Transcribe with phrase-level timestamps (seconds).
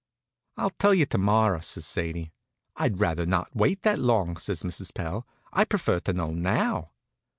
[0.57, 2.31] "I'll tell you to morrow," says Sadie.
[2.75, 4.91] "I'd rather not wait that long," says Mrs.
[4.91, 5.27] Pell.
[5.53, 6.89] "I prefer to know now."